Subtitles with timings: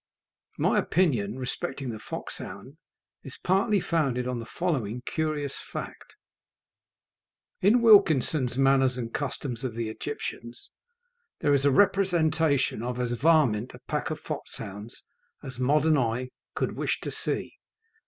[0.57, 2.77] My opinion respecting the foxhound
[3.23, 6.15] is partly founded on the following curious fact:
[7.61, 10.71] In Wilkinson's "Manners and Customs of the Egyptians,"
[11.41, 15.03] there is a representation of as varmint a pack of foxhounds
[15.43, 17.53] as modern eye could wish to see.